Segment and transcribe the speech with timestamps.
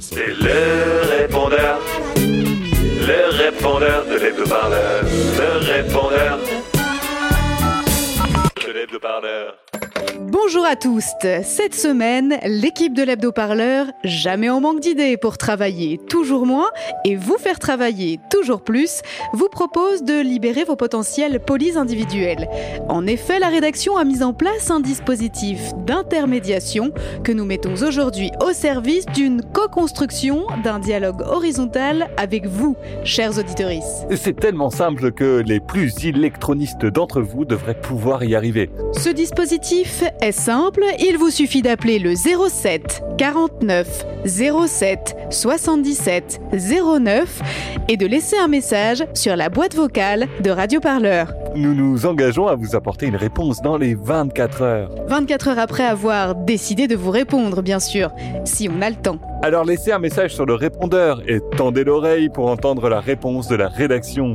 [0.00, 1.80] C'est le répondeur,
[2.16, 6.35] le répondeur de l'hebdo-parleur, le répondeur
[10.46, 11.04] Bonjour à tous.
[11.42, 16.68] Cette semaine, l'équipe de l'hebdo-parleur, jamais en manque d'idées pour travailler toujours moins
[17.04, 22.48] et vous faire travailler toujours plus, vous propose de libérer vos potentiels polices individuels.
[22.88, 26.92] En effet, la rédaction a mis en place un dispositif d'intermédiation
[27.24, 33.72] que nous mettons aujourd'hui au service d'une co-construction d'un dialogue horizontal avec vous, chers auditeurs.
[34.14, 38.70] C'est tellement simple que les plus électronistes d'entre vous devraient pouvoir y arriver.
[38.92, 46.40] Ce dispositif est simple, il vous suffit d'appeler le 07 49 07 77
[47.00, 47.42] 09
[47.88, 51.32] et de laisser un message sur la boîte vocale de Radio Parleur.
[51.54, 54.90] Nous nous engageons à vous apporter une réponse dans les 24 heures.
[55.08, 58.10] 24 heures après avoir décidé de vous répondre, bien sûr,
[58.44, 59.18] si on a le temps.
[59.42, 63.56] Alors laissez un message sur le répondeur et tendez l'oreille pour entendre la réponse de
[63.56, 64.34] la rédaction.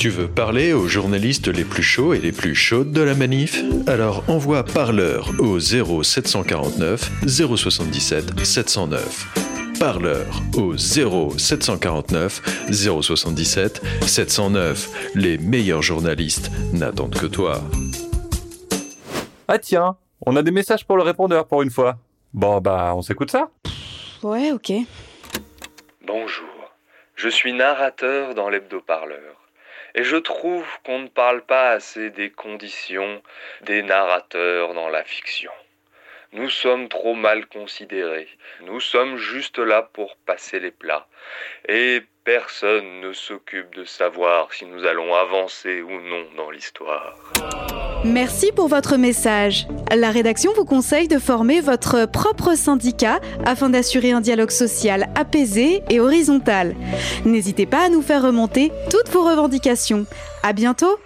[0.00, 3.62] Tu veux parler aux journalistes les plus chauds et les plus chaudes de la manif?
[3.86, 9.76] Alors envoie parleur au 0749 077 709.
[9.78, 12.40] Parleur au 0749
[12.72, 15.12] 077 709.
[15.16, 17.60] Les meilleurs journalistes n'attendent que toi.
[19.48, 21.98] Ah tiens, on a des messages pour le répondeur pour une fois.
[22.32, 23.50] Bon bah on s'écoute ça?
[24.22, 24.72] Ouais, ok.
[26.06, 26.72] Bonjour,
[27.16, 29.39] je suis narrateur dans l'hebdo-parleur.
[29.94, 33.22] Et je trouve qu'on ne parle pas assez des conditions
[33.62, 35.52] des narrateurs dans la fiction.
[36.32, 38.28] Nous sommes trop mal considérés.
[38.64, 41.08] Nous sommes juste là pour passer les plats.
[41.68, 47.18] Et personne ne s'occupe de savoir si nous allons avancer ou non dans l'histoire.
[48.04, 49.66] Merci pour votre message.
[49.94, 55.82] La rédaction vous conseille de former votre propre syndicat afin d'assurer un dialogue social apaisé
[55.90, 56.76] et horizontal.
[57.24, 60.06] N'hésitez pas à nous faire remonter toutes vos revendications.
[60.44, 60.96] À bientôt!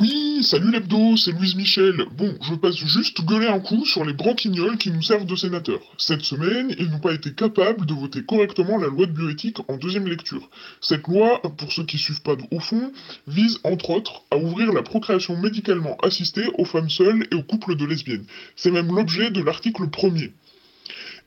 [0.00, 2.04] Oui, salut l'hebdo, c'est Louise Michel.
[2.16, 5.80] Bon, je passe juste gueuler un coup sur les branquignoles qui nous servent de sénateurs.
[5.96, 9.78] Cette semaine, ils n'ont pas été capables de voter correctement la loi de bioéthique en
[9.78, 10.50] deuxième lecture.
[10.80, 12.92] Cette loi, pour ceux qui suivent pas au fond,
[13.26, 17.74] vise entre autres à ouvrir la procréation médicalement assistée aux femmes seules et aux couples
[17.74, 18.26] de lesbiennes.
[18.56, 20.32] C'est même l'objet de l'article premier.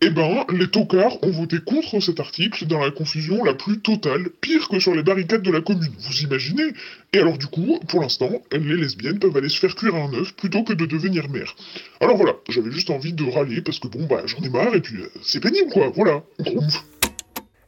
[0.02, 4.30] Eh ben, les tocards ont voté contre cet article dans la confusion la plus totale,
[4.42, 6.74] pire que sur les barricades de la commune, vous imaginez?
[7.14, 10.34] Et alors du coup, pour l'instant, les lesbiennes peuvent aller se faire cuire un œuf
[10.34, 11.56] plutôt que de devenir mère.
[12.00, 14.82] Alors voilà, j'avais juste envie de râler parce que bon, bah j'en ai marre et
[14.82, 16.24] puis euh, c'est pénible quoi, voilà.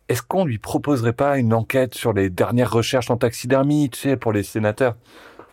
[0.09, 4.17] Est-ce qu'on lui proposerait pas une enquête sur les dernières recherches en taxidermie, tu sais,
[4.17, 4.95] pour les sénateurs?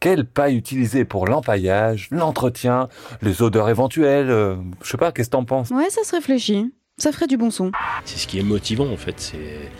[0.00, 2.88] Quelle paille utiliser pour l'empaillage, l'entretien,
[3.20, 5.70] les odeurs éventuelles euh, Je sais pas, qu'est-ce que t'en penses?
[5.70, 6.72] Ouais, ça se réfléchit.
[6.96, 7.70] Ça ferait du bon son.
[8.06, 9.14] C'est ce qui est motivant en fait.
[9.18, 9.70] C'est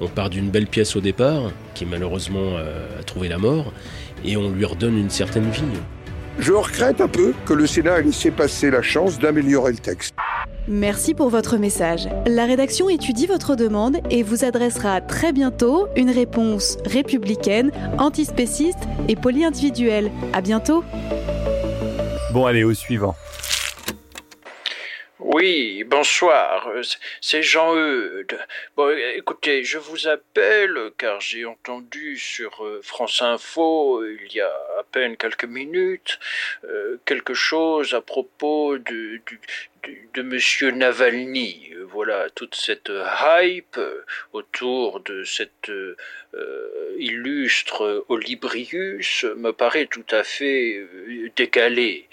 [0.00, 3.72] on part d'une belle pièce au départ, qui malheureusement euh, a trouvé la mort,
[4.24, 5.62] et on lui redonne une certaine vie.
[6.38, 10.14] Je regrette un peu que le Sénat ait laissé passer la chance d'améliorer le texte.
[10.70, 12.10] Merci pour votre message.
[12.26, 19.16] La rédaction étudie votre demande et vous adressera très bientôt une réponse républicaine, antispéciste et
[19.16, 20.10] polyindividuelle.
[20.34, 20.84] À bientôt.
[22.34, 23.16] Bon, allez, au suivant.
[25.40, 26.68] Oui, bonsoir,
[27.20, 28.36] c'est Jean-Eudes.
[28.76, 34.52] Bon, écoutez, je vous appelle car j'ai entendu sur euh, France Info, il y a
[34.80, 36.18] à peine quelques minutes,
[36.64, 39.20] euh, quelque chose à propos de,
[40.16, 41.72] Monsieur Navalny.
[41.84, 43.78] Voilà, toute cette hype
[44.32, 45.94] autour de cet euh,
[46.98, 50.84] illustre Olibrius me paraît tout à fait
[51.36, 52.08] décalée.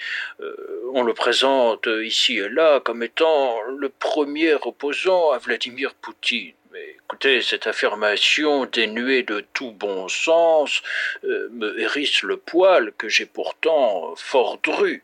[0.97, 6.53] On le présente ici et là comme étant le premier opposant à Vladimir Poutine.
[6.71, 10.81] Mais écoutez, cette affirmation dénuée de tout bon sens
[11.25, 15.03] euh, me hérisse le poil que j'ai pourtant fort dru.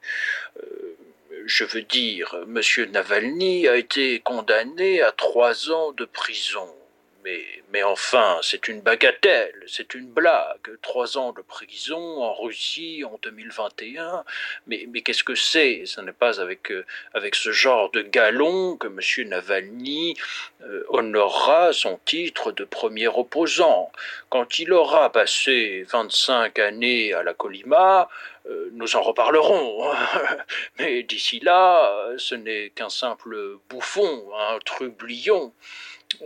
[0.64, 0.98] Euh,
[1.46, 6.74] je veux dire, Monsieur Navalny a été condamné à trois ans de prison.
[7.24, 10.78] Mais, enfin, c'est une bagatelle, c'est une blague.
[10.82, 14.24] Trois ans de prison en Russie en 2021.
[14.68, 15.84] Mais, mais qu'est-ce que c'est?
[15.86, 19.30] Ce n'est pas avec, euh, avec ce genre de galon que M.
[19.30, 20.16] Navalny
[20.64, 23.92] euh, honorera son titre de premier opposant.
[24.30, 28.10] Quand il aura passé 25 années à la Colima,
[28.48, 29.92] euh, nous en reparlerons.
[30.80, 35.54] Mais d'ici là, ce n'est qu'un simple bouffon, un trublion,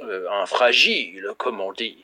[0.04, 1.98] euh, un fragile, comme on dit.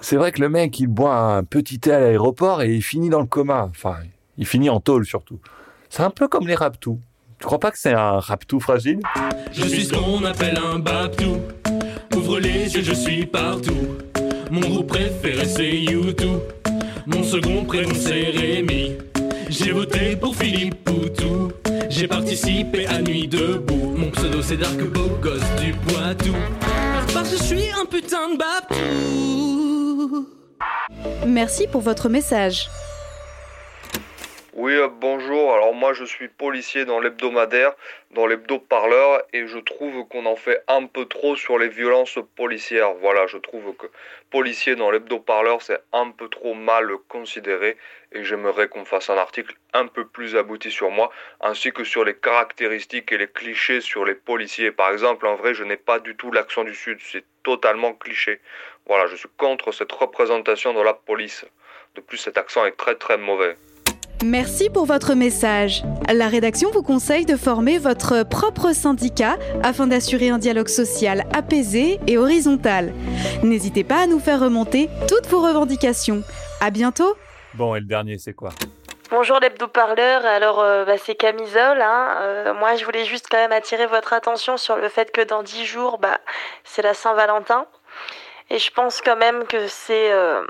[0.00, 3.08] C'est vrai que le mec, il boit un petit thé à l'aéroport et il finit
[3.08, 3.68] dans le coma.
[3.70, 3.96] Enfin,
[4.36, 5.40] il finit en tôle surtout.
[5.88, 7.00] C'est un peu comme les raptous.
[7.38, 9.00] Tu crois pas que c'est un rap tout fragile?
[9.52, 11.40] Je suis ce qu'on appelle un babtou.
[12.16, 13.98] Ouvre les yeux, je suis partout.
[14.50, 16.40] Mon groupe préféré c'est YouTube.
[17.06, 18.96] Mon second prénom c'est Rémi.
[19.48, 21.52] J'ai voté pour Philippe Poutou.
[21.96, 23.94] J'ai participé à Nuit debout.
[23.96, 26.34] Mon pseudo c'est Dark Beau Gosse du Poitou.
[27.12, 30.26] Parce que je suis un putain de babtou.
[31.24, 32.68] Merci pour votre message.
[34.66, 35.52] Oui, euh, bonjour.
[35.52, 37.74] Alors moi je suis policier dans l'hebdomadaire,
[38.12, 42.94] dans l'hebdo-parleur, et je trouve qu'on en fait un peu trop sur les violences policières.
[42.94, 43.84] Voilà, je trouve que
[44.30, 47.76] policier dans l'hebdo-parleur c'est un peu trop mal considéré,
[48.10, 51.10] et j'aimerais qu'on fasse un article un peu plus abouti sur moi,
[51.42, 54.70] ainsi que sur les caractéristiques et les clichés sur les policiers.
[54.72, 58.40] Par exemple, en vrai, je n'ai pas du tout l'accent du Sud, c'est totalement cliché.
[58.86, 61.44] Voilà, je suis contre cette représentation de la police.
[61.96, 63.56] De plus, cet accent est très très mauvais.
[64.24, 65.82] Merci pour votre message.
[66.10, 72.00] La rédaction vous conseille de former votre propre syndicat afin d'assurer un dialogue social apaisé
[72.06, 72.94] et horizontal.
[73.42, 76.22] N'hésitez pas à nous faire remonter toutes vos revendications.
[76.62, 77.14] À bientôt.
[77.52, 78.48] Bon, et le dernier, c'est quoi?
[79.10, 81.82] Bonjour l'hebdo-parleur, alors euh, bah, c'est Camisole.
[81.82, 82.16] Hein.
[82.22, 85.42] Euh, moi je voulais juste quand même attirer votre attention sur le fait que dans
[85.42, 86.18] 10 jours, bah,
[86.64, 87.66] c'est la Saint-Valentin.
[88.48, 90.42] Et je pense quand même que c'est euh,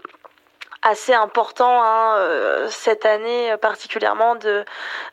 [0.85, 4.65] assez important hein, euh, cette année euh, particulièrement de,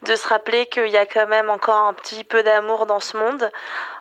[0.03, 3.17] de se rappeler qu'il y a quand même encore un petit peu d'amour dans ce
[3.17, 3.49] monde.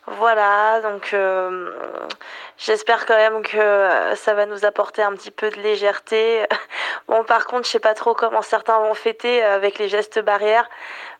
[0.07, 1.71] Voilà, donc euh,
[2.59, 6.45] j'espère quand même que ça va nous apporter un petit peu de légèreté.
[7.09, 10.69] Bon, par contre, je sais pas trop comment certains vont fêter avec les gestes barrières,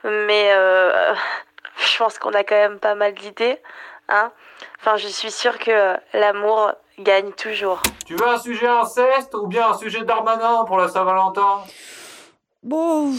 [0.05, 0.53] mais
[1.77, 3.61] je pense qu'on a quand même pas mal d'idées.
[4.09, 4.31] Hein
[4.81, 7.83] enfin, je suis sûre que l'amour gagne toujours.
[8.07, 11.63] Tu veux un sujet inceste ou bien un sujet d'Armanin pour la Saint-Valentin?
[12.63, 13.13] Bon,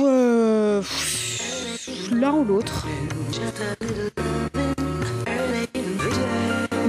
[0.00, 0.82] euh,
[2.12, 2.86] l'un ou l'autre.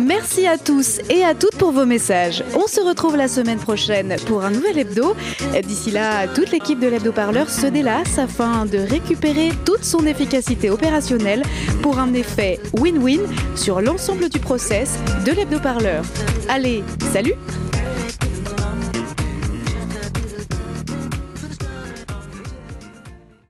[0.10, 2.44] Merci à tous et à toutes pour vos messages.
[2.56, 5.16] On se retrouve la semaine prochaine pour un nouvel hebdo.
[5.64, 11.44] D'ici là, toute l'équipe de l'hebdo-parleur se délasse afin de récupérer toute son efficacité opérationnelle
[11.84, 13.22] pour un effet win-win
[13.56, 14.98] sur l'ensemble du process
[15.28, 16.04] de l'hebdo-parleur.
[16.50, 16.84] Allez,
[17.14, 17.36] salut